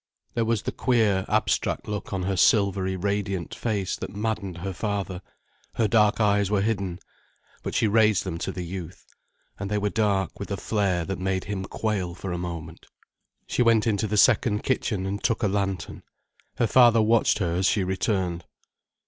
[0.33, 5.21] There was the queer, abstract look on her silvery radiant face that maddened her father,
[5.75, 6.97] her dark eyes were hidden.
[7.61, 9.05] But she raised them to the youth.
[9.59, 12.87] And they were dark with a flare that made him quail for a moment.
[13.45, 16.01] She went into the second kitchen and took a lantern.
[16.57, 18.45] Her father watched her as she returned.